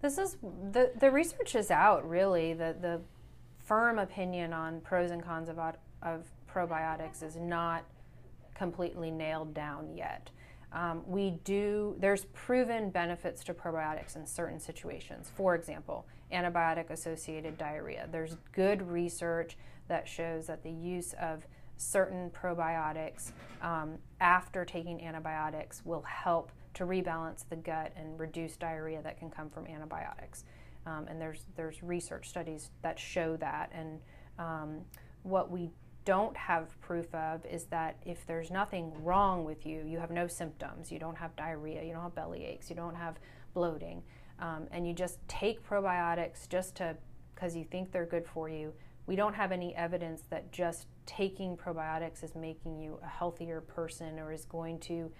This 0.03 0.19
is 0.19 0.37
the 0.73 0.93
the 0.99 1.11
research 1.11 1.55
is 1.55 1.71
out 1.71 2.09
really. 2.09 2.55
The 2.55 2.75
the 2.81 3.01
firm 3.59 3.99
opinion 3.99 4.53
on 4.53 4.81
pros 4.81 5.11
and 5.11 5.23
cons 5.23 5.49
of 5.49 5.59
of 6.03 6.25
probiotics 6.53 7.23
is 7.23 7.37
not 7.37 7.85
completely 8.55 9.11
nailed 9.11 9.55
down 9.55 9.97
yet. 9.97 10.31
Um, 10.73 11.03
we 11.07 11.31
do, 11.45 11.97
there's 11.99 12.27
proven 12.27 12.91
benefits 12.91 13.43
to 13.45 13.55
probiotics 13.55 14.17
in 14.17 14.27
certain 14.27 14.61
situations. 14.61 15.31
For 15.37 15.55
example, 15.55 16.07
antibiotic 16.33 16.91
associated 16.91 17.59
diarrhea. 17.59 18.09
There's 18.11 18.37
good 18.53 18.83
research 18.83 19.57
that 19.89 20.07
shows 20.07 20.47
that 20.47 20.63
the 20.63 20.71
use 20.71 21.15
of 21.21 21.45
certain 21.77 22.31
probiotics 22.31 23.33
um, 23.63 23.99
after 24.21 24.65
taking 24.65 25.03
antibiotics 25.03 25.83
will 25.85 26.03
help 26.03 26.53
to 26.75 26.85
rebalance 26.85 27.45
the 27.49 27.57
gut 27.57 27.93
and 27.97 28.19
reduce 28.21 28.57
diarrhea 28.57 29.03
that 29.03 29.19
can 29.19 29.31
come 29.31 29.51
from 29.51 29.67
antibiotics. 29.67 30.45
Um, 30.87 31.07
and 31.09 31.21
there's 31.21 31.45
there's 31.57 31.83
research 31.83 32.29
studies 32.29 32.71
that 32.83 32.99
show 32.99 33.37
that. 33.39 33.71
And 33.75 34.01
um, 34.39 34.81
what 35.23 35.51
we 35.51 35.71
don't 36.05 36.37
have 36.37 36.81
proof 36.81 37.15
of 37.15 37.45
is 37.47 37.65
that 37.67 37.97
if 38.05 38.27
there's 38.27 38.51
nothing 38.51 38.93
wrong 39.03 39.45
with 39.45 39.67
you, 39.67 39.85
you 39.87 39.99
have 39.99 40.11
no 40.11 40.27
symptoms, 40.27 40.91
you 40.91 40.99
don't 40.99 41.17
have 41.17 41.35
diarrhea, 41.37 41.83
you 41.83 41.93
don't 41.93 42.03
have 42.03 42.15
belly 42.15 42.45
aches, 42.45 42.71
you 42.71 42.77
don't 42.77 42.95
have 42.95 43.19
bloating, 43.55 44.03
um, 44.39 44.67
and 44.71 44.87
you 44.87 44.95
just 44.95 45.19
take 45.29 45.67
probiotics 45.67 46.49
just 46.49 46.75
to 46.77 46.97
because 47.35 47.57
you 47.57 47.65
think 47.65 47.91
they're 47.91 48.07
good 48.07 48.27
for 48.27 48.49
you. 48.49 48.73
We 49.07 49.17
don't 49.17 49.35
have 49.35 49.51
any 49.51 49.75
evidence 49.75 50.23
that 50.31 50.53
just 50.53 50.87
taking 51.07 51.57
probiotics 51.57 52.23
is 52.23 52.35
making 52.35 52.79
you 52.79 52.99
a 53.03 53.09
healthier 53.09 53.61
person 53.63 54.19
or 54.19 54.31
is 54.31 54.45
going 54.45 54.79
to 54.81 55.11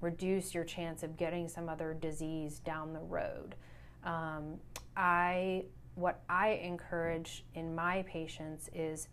reduce 0.00 0.54
your 0.54 0.64
chance 0.64 1.02
of 1.02 1.16
getting 1.16 1.48
some 1.48 1.68
other 1.68 1.94
disease 1.94 2.58
down 2.60 2.92
the 2.92 3.00
road. 3.00 3.54
Um, 4.04 4.58
I 4.96 5.64
what 5.94 6.22
I 6.28 6.60
encourage 6.62 7.44
in 7.54 7.74
my 7.74 8.02
patients 8.02 8.68
is 8.74 9.08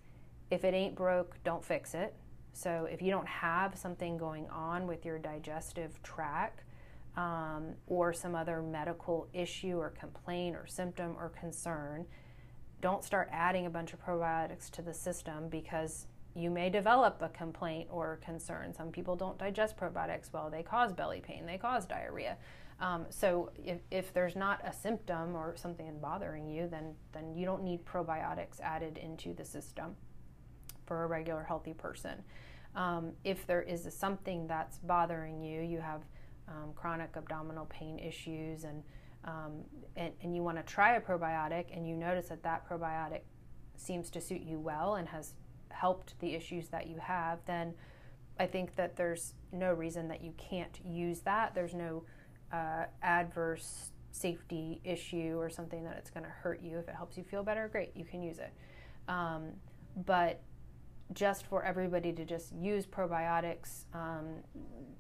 if 0.52 0.64
it 0.64 0.74
ain't 0.74 0.96
broke, 0.96 1.42
don't 1.44 1.64
fix 1.64 1.94
it. 1.94 2.14
So 2.54 2.88
if 2.90 3.02
you 3.02 3.10
don't 3.10 3.28
have 3.28 3.78
something 3.78 4.18
going 4.18 4.48
on 4.50 4.86
with 4.86 5.06
your 5.06 5.18
digestive 5.18 6.02
tract 6.04 6.64
um, 7.18 7.74
or 7.88 8.14
some 8.14 8.36
other 8.36 8.62
medical 8.62 9.28
issue 9.34 9.78
or 9.78 9.90
complaint 9.90 10.56
or 10.56 10.68
symptom 10.68 11.16
or 11.18 11.30
concern, 11.30 12.06
don't 12.82 13.04
start 13.04 13.30
adding 13.32 13.66
a 13.66 13.70
bunch 13.70 13.94
of 13.94 14.06
probiotics 14.06 14.70
to 14.72 14.82
the 14.82 14.94
system 14.94 15.50
because 15.50 16.08
you 16.36 16.50
may 16.50 16.70
develop 16.70 17.22
a 17.22 17.30
complaint 17.30 17.88
or 17.92 18.20
concern. 18.24 18.74
Some 18.74 18.92
people 18.92 19.16
don't 19.16 19.38
digest 19.38 19.78
probiotics 19.78 20.32
well, 20.32 20.50
they 20.50 20.64
cause 20.64 20.94
belly 20.94 21.22
pain, 21.22 21.46
they 21.46 21.58
cause 21.58 21.86
diarrhea. 21.86 22.38
Um, 22.80 23.06
so 23.10 23.52
if, 23.56 23.80
if 23.92 24.14
there's 24.14 24.36
not 24.36 24.60
a 24.66 24.74
symptom 24.74 25.36
or 25.36 25.56
something 25.56 26.00
bothering 26.00 26.48
you, 26.48 26.68
then, 26.68 26.96
then 27.14 27.36
you 27.36 27.46
don't 27.46 27.64
need 27.64 27.86
probiotics 27.86 28.60
added 28.62 28.98
into 28.98 29.34
the 29.34 29.46
system 29.46 29.96
for 30.86 31.04
a 31.04 31.08
regular 31.08 31.44
healthy 31.44 31.74
person. 31.74 32.24
Um, 32.76 33.12
if 33.24 33.46
there 33.46 33.62
is 33.62 33.88
something 33.94 34.48
that's 34.48 34.80
bothering 34.80 35.42
you, 35.42 35.62
you 35.62 35.80
have 35.80 36.02
um, 36.48 36.72
chronic 36.76 37.12
abdominal 37.16 37.66
pain 37.66 38.00
issues, 38.00 38.64
and, 38.64 38.84
um, 39.26 39.64
and, 39.96 40.14
and 40.22 40.36
you 40.36 40.44
want 40.44 40.58
to 40.58 40.64
try 40.64 40.96
a 40.96 41.02
probiotic, 41.02 41.66
and 41.76 41.88
you 41.88 41.96
notice 41.96 42.30
that 42.30 42.44
that 42.44 42.68
probiotic 42.68 43.22
seems 43.76 44.10
to 44.10 44.22
suit 44.22 44.42
you 44.42 44.60
well 44.60 44.96
and 44.96 45.08
has 45.08 45.34
helped 45.70 46.20
the 46.20 46.34
issues 46.34 46.68
that 46.70 46.88
you 46.88 46.98
have, 46.98 47.40
then 47.46 47.74
I 48.40 48.48
think 48.48 48.76
that 48.76 48.96
there's 48.96 49.34
no 49.52 49.74
reason 49.74 50.08
that 50.08 50.24
you 50.24 50.34
can't 50.38 50.80
use 50.86 51.22
that. 51.22 51.54
There's 51.54 51.74
no 51.74 52.04
uh, 52.52 52.86
adverse 53.02 53.92
safety 54.12 54.80
issue 54.84 55.36
or 55.38 55.50
something 55.50 55.84
that 55.84 55.98
it's 55.98 56.10
going 56.10 56.24
to 56.24 56.30
hurt 56.30 56.62
you. 56.62 56.78
If 56.78 56.88
it 56.88 56.96
helps 56.96 57.18
you 57.18 57.24
feel 57.24 57.44
better, 57.44 57.68
great, 57.68 57.92
you 57.96 58.06
can 58.06 58.22
use 58.22 58.40
it. 58.40 58.54
Um, 59.08 59.50
but 60.06 60.42
just 61.14 61.46
for 61.46 61.64
everybody 61.64 62.12
to 62.14 62.26
just 62.26 62.54
use 62.54 62.86
probiotics 62.86 63.86
um, 63.94 64.44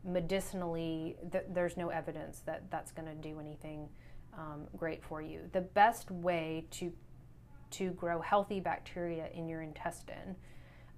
medicinally, 0.03 1.15
th- 1.31 1.45
there's 1.49 1.77
no 1.77 1.89
evidence 1.89 2.41
that 2.45 2.69
that's 2.69 2.91
going 2.91 3.07
to 3.07 3.15
do 3.15 3.39
anything 3.39 3.87
um, 4.37 4.67
great 4.77 5.03
for 5.03 5.21
you. 5.21 5.41
The 5.51 5.61
best 5.61 6.09
way 6.11 6.65
to 6.71 6.91
to 7.71 7.89
grow 7.91 8.21
healthy 8.21 8.59
bacteria 8.59 9.29
in 9.33 9.47
your 9.47 9.63
intestine 9.63 10.35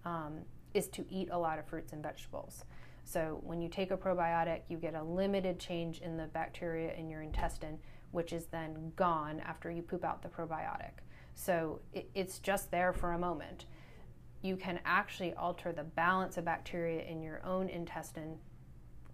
um, 0.03 0.39
is 0.73 0.89
to 0.89 1.05
eat 1.09 1.29
a 1.31 1.37
lot 1.37 1.57
of 1.57 1.65
fruits 1.65 1.93
and 1.93 2.03
vegetables. 2.03 2.65
So 3.05 3.39
when 3.43 3.61
you 3.61 3.69
take 3.69 3.91
a 3.91 3.97
probiotic, 3.97 4.61
you 4.67 4.77
get 4.77 4.93
a 4.93 5.01
limited 5.01 5.57
change 5.57 5.99
in 5.99 6.17
the 6.17 6.25
bacteria 6.25 6.93
in 6.95 7.07
your 7.07 7.21
intestine, 7.21 7.79
which 8.11 8.33
is 8.33 8.47
then 8.47 8.91
gone 8.97 9.39
after 9.45 9.71
you 9.71 9.81
poop 9.81 10.03
out 10.03 10.21
the 10.21 10.27
probiotic. 10.27 10.91
So 11.33 11.79
it, 11.93 12.09
it's 12.13 12.39
just 12.39 12.71
there 12.71 12.91
for 12.91 13.13
a 13.13 13.17
moment 13.17 13.65
you 14.45 14.55
can 14.55 14.79
actually 14.85 15.33
alter 15.33 15.71
the 15.71 15.83
balance 15.83 16.37
of 16.37 16.45
bacteria 16.45 17.01
in 17.03 17.21
your 17.21 17.43
own 17.43 17.67
intestine 17.67 18.37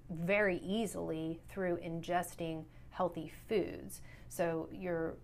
very 0.10 0.58
easily 0.58 1.40
through 1.50 1.78
ingesting 1.78 2.66
healthy 2.90 3.32
foods. 3.48 4.02
So 4.28 4.68
you're 4.72 5.16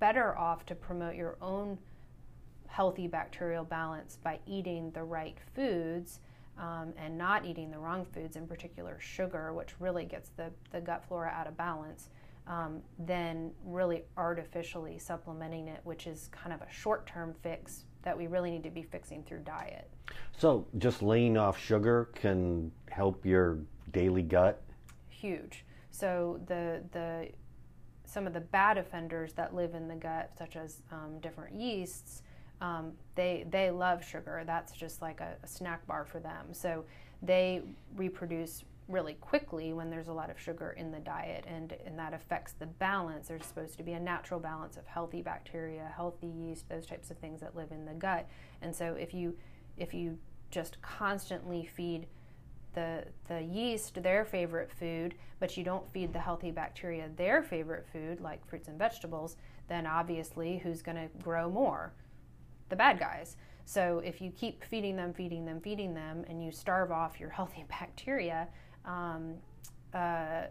better 0.00 0.36
off 0.36 0.66
to 0.66 0.74
promote 0.74 1.14
your 1.14 1.36
own 1.40 1.78
healthy 2.66 3.06
bacterial 3.06 3.64
balance 3.64 4.18
by 4.22 4.40
eating 4.46 4.90
the 4.92 5.02
right 5.02 5.36
foods 5.54 6.20
um, 6.58 6.92
and 6.96 7.16
not 7.16 7.44
eating 7.46 7.70
the 7.70 7.78
wrong 7.78 8.04
foods, 8.04 8.36
in 8.36 8.46
particular 8.46 8.98
sugar, 9.00 9.52
which 9.52 9.74
really 9.78 10.04
gets 10.04 10.30
the, 10.36 10.50
the 10.72 10.80
gut 10.80 11.04
flora 11.06 11.30
out 11.30 11.46
of 11.46 11.56
balance, 11.56 12.10
um, 12.46 12.80
than 12.98 13.50
really 13.64 14.02
artificially 14.16 14.98
supplementing 14.98 15.68
it, 15.68 15.80
which 15.84 16.06
is 16.06 16.28
kind 16.32 16.52
of 16.52 16.60
a 16.60 16.70
short 16.72 17.06
term 17.06 17.34
fix 17.42 17.84
that 18.02 18.16
we 18.16 18.26
really 18.26 18.50
need 18.50 18.62
to 18.64 18.70
be 18.70 18.82
fixing 18.82 19.22
through 19.22 19.40
diet. 19.40 19.90
So, 20.36 20.66
just 20.78 21.02
laying 21.02 21.36
off 21.36 21.58
sugar 21.58 22.08
can 22.14 22.72
help 22.88 23.24
your 23.24 23.58
daily 23.92 24.22
gut? 24.22 24.62
Huge. 25.08 25.64
So, 25.90 26.40
the, 26.46 26.82
the, 26.92 27.28
some 28.04 28.26
of 28.26 28.32
the 28.32 28.40
bad 28.40 28.78
offenders 28.78 29.32
that 29.34 29.54
live 29.54 29.74
in 29.74 29.86
the 29.86 29.96
gut, 29.96 30.30
such 30.36 30.56
as 30.56 30.82
um, 30.90 31.18
different 31.20 31.54
yeasts, 31.54 32.22
um, 32.60 32.92
they, 33.14 33.46
they 33.50 33.70
love 33.70 34.04
sugar. 34.04 34.42
That's 34.46 34.72
just 34.72 35.02
like 35.02 35.20
a, 35.20 35.36
a 35.42 35.46
snack 35.46 35.86
bar 35.86 36.04
for 36.04 36.20
them. 36.20 36.52
So, 36.52 36.84
they 37.22 37.62
reproduce 37.96 38.64
really 38.90 39.14
quickly 39.14 39.72
when 39.72 39.88
there's 39.90 40.08
a 40.08 40.12
lot 40.12 40.30
of 40.30 40.38
sugar 40.38 40.70
in 40.76 40.90
the 40.90 40.98
diet 40.98 41.44
and, 41.46 41.74
and 41.86 41.98
that 41.98 42.12
affects 42.12 42.52
the 42.52 42.66
balance. 42.66 43.28
There's 43.28 43.46
supposed 43.46 43.76
to 43.78 43.82
be 43.82 43.92
a 43.92 44.00
natural 44.00 44.40
balance 44.40 44.76
of 44.76 44.86
healthy 44.86 45.22
bacteria 45.22 45.92
healthy 45.94 46.26
yeast 46.26 46.68
those 46.68 46.86
types 46.86 47.10
of 47.10 47.18
things 47.18 47.40
that 47.40 47.56
live 47.56 47.70
in 47.70 47.84
the 47.84 47.94
gut. 47.94 48.28
And 48.62 48.74
so 48.74 48.94
if 48.94 49.14
you 49.14 49.36
if 49.76 49.94
you 49.94 50.18
just 50.50 50.80
constantly 50.82 51.64
feed 51.64 52.06
the 52.74 53.04
the 53.28 53.42
yeast 53.42 54.02
their 54.02 54.24
favorite 54.24 54.70
food 54.70 55.14
but 55.38 55.56
you 55.56 55.64
don't 55.64 55.88
feed 55.92 56.12
the 56.12 56.18
healthy 56.18 56.50
bacteria 56.50 57.08
their 57.16 57.42
favorite 57.42 57.86
food 57.92 58.20
like 58.20 58.46
fruits 58.46 58.68
and 58.68 58.78
vegetables 58.78 59.36
then 59.68 59.86
obviously 59.86 60.58
who's 60.58 60.82
going 60.82 60.96
to 60.96 61.08
grow 61.22 61.48
more? 61.48 61.92
The 62.68 62.76
bad 62.76 62.98
guys. 62.98 63.36
So 63.64 64.00
if 64.04 64.20
you 64.20 64.30
keep 64.32 64.64
feeding 64.64 64.96
them 64.96 65.14
feeding 65.14 65.44
them 65.44 65.60
feeding 65.60 65.94
them 65.94 66.24
and 66.28 66.44
you 66.44 66.50
starve 66.50 66.90
off 66.90 67.20
your 67.20 67.30
healthy 67.38 67.64
bacteria 67.68 68.48
um, 68.84 69.34
uh, 69.94 70.42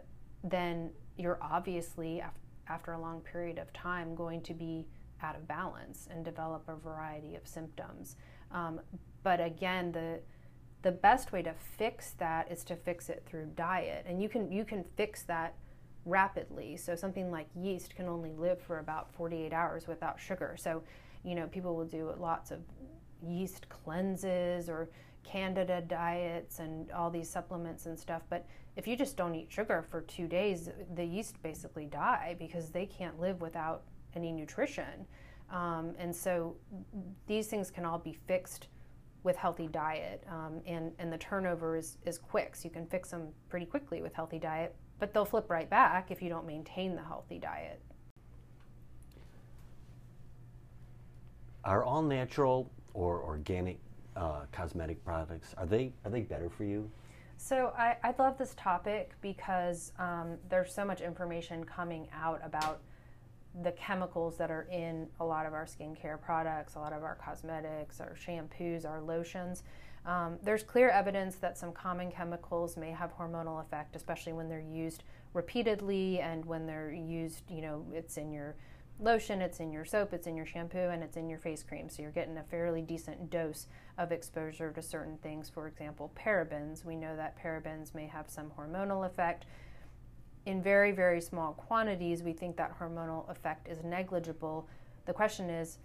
then 0.43 0.91
you're 1.17 1.39
obviously, 1.41 2.19
af- 2.19 2.33
after 2.67 2.93
a 2.93 2.99
long 2.99 3.21
period 3.21 3.57
of 3.57 3.71
time, 3.73 4.15
going 4.15 4.41
to 4.41 4.53
be 4.53 4.87
out 5.21 5.35
of 5.35 5.47
balance 5.47 6.07
and 6.09 6.23
develop 6.23 6.63
a 6.67 6.75
variety 6.75 7.35
of 7.35 7.45
symptoms. 7.47 8.15
Um, 8.51 8.79
but 9.23 9.39
again, 9.41 9.91
the 9.91 10.19
the 10.81 10.91
best 10.91 11.33
way 11.33 11.41
to 11.41 11.53
fix 11.77 12.11
that 12.19 12.49
is 12.49 12.63
to 12.63 12.73
fix 12.73 13.09
it 13.09 13.23
through 13.25 13.47
diet, 13.55 14.05
and 14.07 14.21
you 14.21 14.29
can 14.29 14.51
you 14.51 14.63
can 14.63 14.85
fix 14.95 15.23
that 15.23 15.55
rapidly. 16.05 16.77
So 16.77 16.95
something 16.95 17.31
like 17.31 17.47
yeast 17.55 17.95
can 17.95 18.07
only 18.07 18.33
live 18.33 18.61
for 18.61 18.79
about 18.79 19.13
48 19.13 19.53
hours 19.53 19.87
without 19.87 20.19
sugar. 20.19 20.55
So, 20.57 20.83
you 21.23 21.35
know, 21.35 21.47
people 21.47 21.75
will 21.75 21.85
do 21.85 22.13
lots 22.17 22.51
of 22.51 22.59
yeast 23.21 23.67
cleanses 23.69 24.69
or 24.69 24.89
candida 25.23 25.81
diets 25.81 26.59
and 26.59 26.91
all 26.91 27.09
these 27.09 27.29
supplements 27.29 27.85
and 27.85 27.97
stuff 27.99 28.21
but 28.29 28.45
if 28.75 28.87
you 28.87 28.95
just 28.95 29.17
don't 29.17 29.35
eat 29.35 29.51
sugar 29.51 29.85
for 29.89 30.01
two 30.01 30.27
days 30.27 30.69
the 30.95 31.03
yeast 31.03 31.41
basically 31.43 31.85
die 31.85 32.35
because 32.39 32.69
they 32.69 32.85
can't 32.85 33.19
live 33.19 33.41
without 33.41 33.83
any 34.15 34.31
nutrition. 34.31 35.05
Um, 35.51 35.95
and 35.97 36.15
so 36.15 36.55
these 37.27 37.47
things 37.47 37.71
can 37.71 37.85
all 37.85 37.97
be 37.97 38.13
fixed 38.13 38.67
with 39.23 39.35
healthy 39.35 39.67
diet 39.67 40.23
um, 40.29 40.61
and, 40.65 40.93
and 40.99 41.11
the 41.11 41.17
turnover 41.17 41.75
is, 41.75 41.97
is 42.05 42.17
quick 42.17 42.55
so 42.55 42.65
you 42.65 42.69
can 42.69 42.85
fix 42.85 43.09
them 43.09 43.27
pretty 43.49 43.65
quickly 43.65 44.01
with 44.01 44.13
healthy 44.13 44.39
diet 44.39 44.75
but 44.99 45.13
they'll 45.13 45.25
flip 45.25 45.49
right 45.49 45.69
back 45.69 46.11
if 46.11 46.21
you 46.21 46.29
don't 46.29 46.45
maintain 46.45 46.95
the 46.95 47.03
healthy 47.03 47.39
diet. 47.39 47.81
Are 51.65 51.83
all 51.83 52.01
natural 52.01 52.71
or 52.93 53.21
organic 53.21 53.79
uh, 54.19 54.41
cosmetic 54.51 55.03
products 55.03 55.55
are 55.57 55.65
they 55.65 55.93
are 56.05 56.11
they 56.11 56.21
better 56.21 56.49
for 56.49 56.65
you? 56.65 56.89
So 57.37 57.73
I, 57.77 57.95
I 58.03 58.13
love 58.19 58.37
this 58.37 58.53
topic 58.57 59.13
because 59.21 59.93
um, 59.97 60.37
there's 60.49 60.73
so 60.73 60.83
much 60.83 60.99
information 60.99 61.63
coming 61.63 62.09
out 62.13 62.41
about 62.43 62.81
the 63.63 63.71
chemicals 63.71 64.37
that 64.37 64.51
are 64.51 64.67
in 64.69 65.07
a 65.21 65.25
lot 65.25 65.45
of 65.45 65.53
our 65.53 65.65
skincare 65.65 66.21
products, 66.21 66.75
a 66.75 66.79
lot 66.79 66.91
of 66.91 67.01
our 67.01 67.15
cosmetics, 67.15 68.01
our 68.01 68.13
shampoos, 68.13 68.85
our 68.85 69.01
lotions. 69.01 69.63
Um, 70.05 70.37
there's 70.43 70.63
clear 70.63 70.89
evidence 70.89 71.35
that 71.37 71.57
some 71.57 71.71
common 71.71 72.11
chemicals 72.11 72.75
may 72.75 72.91
have 72.91 73.17
hormonal 73.17 73.61
effect, 73.61 73.95
especially 73.95 74.33
when 74.33 74.49
they're 74.49 74.59
used 74.59 75.03
repeatedly 75.33 76.19
and 76.19 76.43
when 76.45 76.65
they're 76.65 76.91
used, 76.91 77.43
you 77.49 77.61
know, 77.61 77.85
it's 77.93 78.17
in 78.17 78.31
your 78.31 78.55
lotion, 78.99 79.41
it's 79.41 79.59
in 79.59 79.71
your 79.71 79.85
soap, 79.85 80.13
it's 80.13 80.27
in 80.27 80.35
your 80.35 80.45
shampoo, 80.45 80.77
and 80.77 81.03
it's 81.03 81.17
in 81.17 81.29
your 81.29 81.39
face 81.39 81.63
cream. 81.63 81.89
So 81.89 82.01
you're 82.01 82.11
getting 82.11 82.37
a 82.37 82.43
fairly 82.43 82.81
decent 82.81 83.29
dose 83.29 83.67
of 83.97 84.11
exposure 84.11 84.71
to 84.71 84.81
certain 84.81 85.17
things. 85.17 85.49
For 85.49 85.67
example, 85.67 86.11
parabens. 86.15 86.83
We 86.83 86.95
know 86.95 87.15
that 87.15 87.41
parabens 87.41 87.95
may 87.95 88.07
have 88.07 88.29
some 88.29 88.51
hormonal 88.57 89.05
effect. 89.05 89.45
In 90.45 90.61
very, 90.61 90.91
very 90.91 91.21
small 91.21 91.53
quantities, 91.53 92.23
we 92.23 92.33
think 92.33 92.57
that 92.57 92.77
hormonal 92.79 93.29
effect 93.29 93.67
is 93.67 93.83
negligible. 93.83 94.67
The 95.05 95.13
question 95.13 95.49
is, 95.49 95.77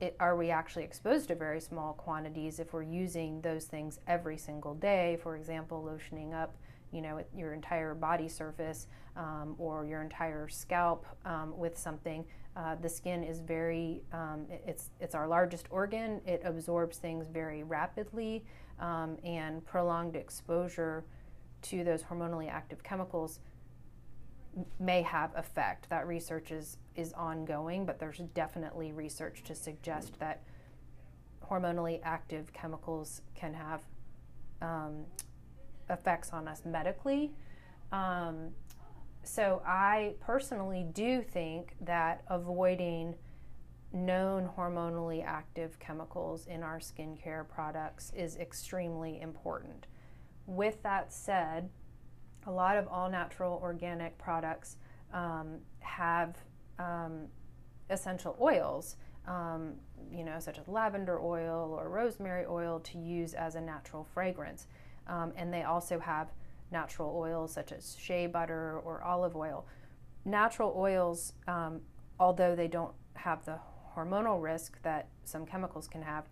it, 0.00 0.14
are 0.20 0.36
we 0.36 0.50
actually 0.50 0.84
exposed 0.84 1.28
to 1.28 1.34
very 1.34 1.60
small 1.60 1.94
quantities 1.94 2.58
if 2.58 2.72
we're 2.72 2.82
using 2.82 3.40
those 3.40 3.64
things 3.64 3.98
every 4.06 4.36
single 4.36 4.74
day? 4.74 5.18
For 5.22 5.36
example, 5.36 5.82
lotioning 5.82 6.34
up 6.34 6.54
you 6.92 7.02
know 7.02 7.22
your 7.34 7.52
entire 7.52 7.94
body 7.94 8.28
surface 8.28 8.86
um, 9.16 9.54
or 9.58 9.86
your 9.86 10.02
entire 10.02 10.48
scalp 10.48 11.06
um, 11.24 11.56
with 11.56 11.76
something. 11.76 12.24
Uh, 12.56 12.74
the 12.76 12.88
skin 12.88 13.22
is 13.22 13.40
very 13.40 14.02
um, 14.12 14.46
it's 14.66 14.90
it's 15.00 15.14
our 15.14 15.26
largest 15.28 15.66
organ. 15.70 16.20
It 16.26 16.42
absorbs 16.44 16.98
things 16.98 17.26
very 17.28 17.62
rapidly, 17.62 18.44
um, 18.80 19.16
and 19.24 19.64
prolonged 19.64 20.16
exposure 20.16 21.04
to 21.62 21.84
those 21.84 22.02
hormonally 22.02 22.50
active 22.50 22.82
chemicals 22.82 23.40
may 24.80 25.02
have 25.02 25.32
effect. 25.36 25.88
That 25.90 26.06
research 26.06 26.50
is 26.50 26.78
is 26.94 27.12
ongoing, 27.12 27.84
but 27.84 27.98
there's 27.98 28.18
definitely 28.34 28.92
research 28.92 29.42
to 29.44 29.54
suggest 29.54 30.18
that 30.18 30.42
hormonally 31.50 32.00
active 32.02 32.52
chemicals 32.52 33.22
can 33.34 33.54
have 33.54 33.82
um, 34.62 35.04
effects 35.90 36.32
on 36.32 36.48
us 36.48 36.62
medically. 36.64 37.32
Um, 37.92 38.50
so 39.22 39.62
I 39.66 40.14
personally 40.20 40.86
do 40.92 41.20
think 41.22 41.74
that 41.80 42.22
avoiding 42.28 43.14
known 43.92 44.48
hormonally 44.56 45.24
active 45.24 45.78
chemicals 45.80 46.46
in 46.46 46.62
our 46.62 46.78
skincare 46.78 47.48
products 47.48 48.12
is 48.14 48.36
extremely 48.36 49.20
important. 49.20 49.86
With 50.46 50.82
that 50.82 51.12
said, 51.12 51.70
a 52.46 52.50
lot 52.50 52.76
of 52.76 52.86
all 52.88 53.10
natural 53.10 53.58
organic 53.62 54.16
products 54.18 54.76
um, 55.12 55.58
have 55.80 56.36
um, 56.78 57.26
essential 57.90 58.36
oils, 58.40 58.96
um, 59.26 59.74
you 60.12 60.24
know, 60.24 60.38
such 60.38 60.58
as 60.58 60.68
lavender 60.68 61.20
oil 61.20 61.74
or 61.76 61.88
rosemary 61.88 62.44
oil 62.46 62.78
to 62.80 62.98
use 62.98 63.34
as 63.34 63.54
a 63.56 63.60
natural 63.60 64.06
fragrance. 64.14 64.66
Um, 65.08 65.32
and 65.36 65.52
they 65.52 65.62
also 65.62 65.98
have 65.98 66.32
natural 66.70 67.14
oils 67.16 67.52
such 67.52 67.72
as 67.72 67.96
shea 67.98 68.26
butter 68.26 68.80
or 68.84 69.02
olive 69.02 69.36
oil. 69.36 69.66
Natural 70.24 70.74
oils, 70.76 71.32
um, 71.46 71.80
although 72.18 72.56
they 72.56 72.68
don't 72.68 72.94
have 73.14 73.44
the 73.44 73.58
hormonal 73.96 74.42
risk 74.42 74.80
that 74.82 75.08
some 75.24 75.46
chemicals 75.46 75.88
can 75.88 76.02
have, 76.02 76.28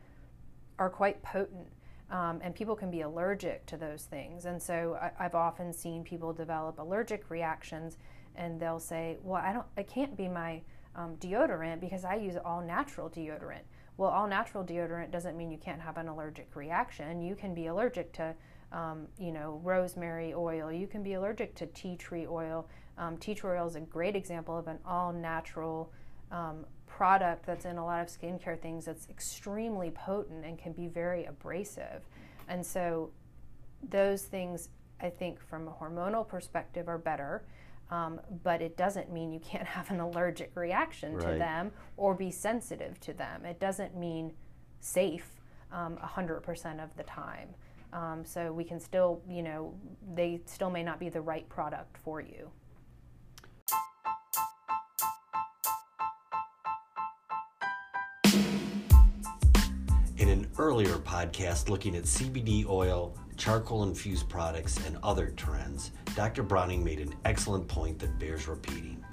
are 0.78 0.90
quite 0.90 1.22
potent. 1.22 1.68
Um, 2.10 2.40
and 2.42 2.54
people 2.54 2.76
can 2.76 2.90
be 2.90 3.00
allergic 3.00 3.64
to 3.66 3.76
those 3.76 4.04
things. 4.04 4.44
And 4.44 4.60
so 4.60 4.98
I, 5.00 5.22
have 5.22 5.34
often 5.34 5.72
seen 5.72 6.04
people 6.04 6.32
develop 6.32 6.78
allergic 6.78 7.30
reactions, 7.30 7.96
and 8.36 8.60
they'll 8.60 8.78
say, 8.78 9.16
"Well, 9.22 9.40
I 9.42 9.52
don't, 9.54 9.66
it 9.76 9.88
can't 9.88 10.14
be 10.16 10.28
my 10.28 10.60
um, 10.94 11.16
deodorant 11.16 11.80
because 11.80 12.04
I 12.04 12.16
use 12.16 12.36
all 12.44 12.60
natural 12.60 13.08
deodorant." 13.08 13.62
Well, 13.96 14.10
all 14.10 14.28
natural 14.28 14.64
deodorant 14.64 15.12
doesn't 15.12 15.36
mean 15.36 15.50
you 15.50 15.58
can't 15.58 15.80
have 15.80 15.96
an 15.96 16.08
allergic 16.08 16.54
reaction. 16.54 17.22
You 17.22 17.34
can 17.34 17.54
be 17.54 17.66
allergic 17.66 18.12
to 18.14 18.34
um, 18.74 19.06
you 19.18 19.32
know, 19.32 19.60
rosemary 19.62 20.34
oil. 20.34 20.70
You 20.70 20.86
can 20.86 21.02
be 21.02 21.14
allergic 21.14 21.54
to 21.56 21.66
tea 21.66 21.96
tree 21.96 22.26
oil. 22.26 22.68
Um, 22.98 23.16
tea 23.16 23.34
tree 23.34 23.52
oil 23.52 23.66
is 23.66 23.76
a 23.76 23.80
great 23.80 24.16
example 24.16 24.58
of 24.58 24.66
an 24.66 24.78
all 24.84 25.12
natural 25.12 25.92
um, 26.32 26.66
product 26.86 27.46
that's 27.46 27.64
in 27.64 27.78
a 27.78 27.84
lot 27.84 28.02
of 28.02 28.08
skincare 28.08 28.60
things 28.60 28.84
that's 28.84 29.08
extremely 29.08 29.90
potent 29.90 30.44
and 30.44 30.58
can 30.58 30.72
be 30.72 30.88
very 30.88 31.24
abrasive. 31.24 32.02
And 32.48 32.66
so, 32.66 33.10
those 33.88 34.22
things, 34.22 34.70
I 35.00 35.10
think, 35.10 35.40
from 35.40 35.68
a 35.68 35.70
hormonal 35.70 36.26
perspective, 36.26 36.88
are 36.88 36.98
better. 36.98 37.44
Um, 37.90 38.20
but 38.42 38.60
it 38.60 38.76
doesn't 38.76 39.12
mean 39.12 39.32
you 39.32 39.40
can't 39.40 39.66
have 39.68 39.90
an 39.90 40.00
allergic 40.00 40.50
reaction 40.56 41.14
right. 41.14 41.32
to 41.32 41.38
them 41.38 41.70
or 41.96 42.14
be 42.14 42.30
sensitive 42.30 42.98
to 43.00 43.12
them. 43.12 43.44
It 43.44 43.60
doesn't 43.60 43.96
mean 43.96 44.32
safe 44.80 45.28
um, 45.70 45.96
100% 46.02 46.82
of 46.82 46.96
the 46.96 47.02
time. 47.04 47.50
Um, 47.94 48.24
so 48.24 48.52
we 48.52 48.64
can 48.64 48.80
still, 48.80 49.22
you 49.28 49.42
know, 49.42 49.72
they 50.14 50.40
still 50.46 50.68
may 50.68 50.82
not 50.82 50.98
be 50.98 51.08
the 51.08 51.20
right 51.20 51.48
product 51.48 51.96
for 51.98 52.20
you. 52.20 52.50
In 60.16 60.28
an 60.28 60.50
earlier 60.58 60.96
podcast 60.96 61.68
looking 61.68 61.94
at 61.94 62.02
CBD 62.02 62.66
oil, 62.68 63.16
charcoal 63.36 63.84
infused 63.84 64.28
products, 64.28 64.84
and 64.86 64.98
other 65.04 65.28
trends, 65.36 65.92
Dr. 66.16 66.42
Brauning 66.42 66.82
made 66.82 66.98
an 66.98 67.14
excellent 67.24 67.68
point 67.68 68.00
that 68.00 68.18
bears 68.18 68.48
repeating. 68.48 69.04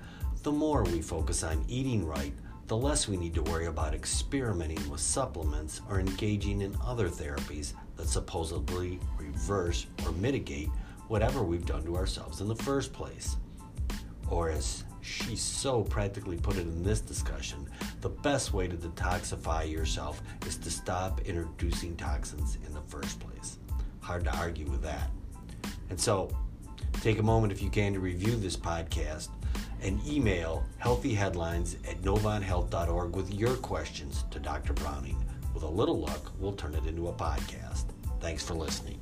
The 0.41 0.51
more 0.51 0.83
we 0.83 1.01
focus 1.03 1.43
on 1.43 1.63
eating 1.67 2.03
right, 2.03 2.33
the 2.65 2.77
less 2.77 3.07
we 3.07 3.17
need 3.17 3.35
to 3.35 3.43
worry 3.43 3.67
about 3.67 3.93
experimenting 3.93 4.89
with 4.89 5.01
supplements 5.01 5.81
or 5.89 5.99
engaging 5.99 6.61
in 6.61 6.75
other 6.83 7.09
therapies 7.09 7.73
that 8.01 8.09
supposedly 8.09 8.99
reverse 9.19 9.85
or 10.03 10.11
mitigate 10.13 10.69
whatever 11.07 11.43
we've 11.43 11.67
done 11.67 11.83
to 11.83 11.95
ourselves 11.95 12.41
in 12.41 12.47
the 12.47 12.55
first 12.55 12.91
place. 12.91 13.37
Or, 14.27 14.49
as 14.49 14.85
she 15.01 15.35
so 15.35 15.83
practically 15.83 16.37
put 16.37 16.55
it 16.55 16.61
in 16.61 16.83
this 16.83 16.99
discussion, 16.99 17.69
the 18.01 18.09
best 18.09 18.53
way 18.53 18.67
to 18.67 18.75
detoxify 18.75 19.69
yourself 19.69 20.23
is 20.47 20.57
to 20.57 20.71
stop 20.71 21.21
introducing 21.21 21.95
toxins 21.95 22.57
in 22.65 22.73
the 22.73 22.81
first 22.81 23.19
place. 23.19 23.59
Hard 23.99 24.23
to 24.23 24.35
argue 24.37 24.65
with 24.65 24.81
that. 24.81 25.11
And 25.91 25.99
so, 25.99 26.35
take 27.01 27.19
a 27.19 27.23
moment 27.23 27.53
if 27.53 27.61
you 27.61 27.69
can 27.69 27.93
to 27.93 27.99
review 27.99 28.35
this 28.35 28.57
podcast 28.57 29.29
and 29.83 30.03
email 30.07 30.63
healthyheadlines 30.81 31.75
at 31.87 32.01
novanthealth.org 32.01 33.15
with 33.15 33.31
your 33.31 33.55
questions 33.57 34.23
to 34.31 34.39
Dr. 34.39 34.73
Brauning. 34.73 35.23
With 35.53 35.63
a 35.63 35.67
little 35.67 35.99
luck, 35.99 36.31
we'll 36.39 36.53
turn 36.53 36.75
it 36.75 36.85
into 36.85 37.07
a 37.07 37.13
podcast. 37.13 37.85
Thanks 38.19 38.43
for 38.43 38.53
listening. 38.53 38.99